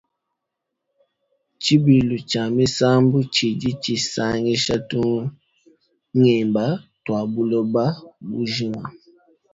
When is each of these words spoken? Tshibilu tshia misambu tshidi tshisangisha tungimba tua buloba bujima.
Tshibilu 1.61 2.15
tshia 2.29 2.43
misambu 2.55 3.17
tshidi 3.33 3.69
tshisangisha 3.81 4.75
tungimba 4.89 6.65
tua 7.03 7.21
buloba 7.31 7.85
bujima. 8.29 8.83